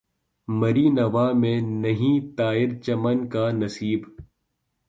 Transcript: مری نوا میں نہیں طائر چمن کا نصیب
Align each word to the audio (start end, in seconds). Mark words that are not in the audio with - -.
مری 0.47 0.85
نوا 0.97 1.25
میں 1.41 1.59
نہیں 1.83 2.15
طائر 2.37 2.69
چمن 2.85 3.27
کا 3.29 3.45
نصیب 3.51 4.01